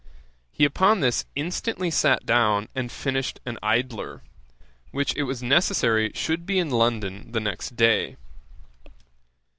[0.51, 4.23] He upon this instantly sat down and finished an Idler,
[4.89, 8.15] which it was necessary should be in London the next day.